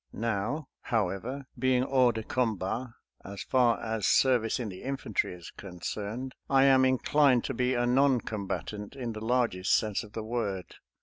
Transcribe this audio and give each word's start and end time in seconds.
Now, 0.13 0.67
HOT 0.81 0.87
SKIRMISH— 0.87 0.93
WOUNDED 0.93 1.21
259 1.21 1.21
however, 1.21 1.47
being 1.59 1.83
Tiors 1.83 2.13
de 2.15 2.23
cornbat 2.23 2.93
as 3.23 3.43
far 3.43 3.79
as 3.83 4.07
service 4.07 4.59
in 4.59 4.69
the 4.69 4.81
infantry 4.81 5.35
is 5.35 5.51
concerned, 5.51 6.33
I 6.49 6.63
am 6.63 6.85
inclined 6.85 7.43
to 7.43 7.53
be 7.53 7.75
a 7.75 7.85
noncombatant 7.85 8.95
in 8.95 9.13
the 9.13 9.23
largest 9.23 9.75
sense 9.75 10.03
of 10.03 10.13
the 10.13 10.23
word. 10.23 10.73